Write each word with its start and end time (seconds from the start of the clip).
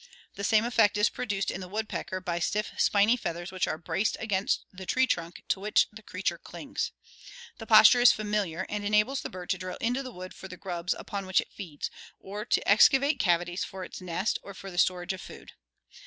The 0.33 0.43
same 0.43 0.65
effect 0.65 0.97
is 0.97 1.11
produced 1.11 1.51
in 1.51 1.61
the 1.61 1.67
woodpecker 1.67 2.19
by 2.21 2.39
stiff 2.39 2.71
spiny 2.75 3.15
feathers 3.15 3.51
which 3.51 3.67
are 3.67 3.77
braced 3.77 4.17
against 4.19 4.65
the 4.73 4.87
tree 4.87 5.05
trunk 5.05 5.43
to 5.49 5.59
which 5.59 5.85
the 5.93 6.01
creature 6.01 6.39
clings. 6.39 6.91
The 7.59 7.67
posture 7.67 8.01
is 8.01 8.11
familiar, 8.11 8.65
and 8.67 8.83
enables 8.83 9.21
the 9.21 9.29
bird 9.29 9.51
to 9.51 9.59
drill 9.59 9.77
into 9.79 10.01
the 10.01 10.11
wood 10.11 10.33
for 10.33 10.47
the 10.47 10.57
grubs 10.57 10.95
upon 10.97 11.27
which 11.27 11.39
it 11.39 11.53
feeds, 11.53 11.91
or 12.19 12.45
to 12.45 12.67
excavate 12.67 13.19
cavities 13.19 13.63
for 13.63 13.83
its 13.83 14.01
nest 14.01 14.39
or 14.41 14.55
for 14.55 14.71
the 14.71 14.79
storage 14.79 15.13
of 15.13 15.21
food. 15.21 15.51